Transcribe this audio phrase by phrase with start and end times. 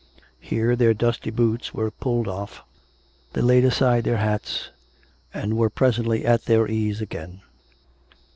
[0.39, 2.63] Here their dusty boots were pulled off;
[3.33, 4.71] they laid aside their hats,
[5.31, 7.41] and were presently at their ease again.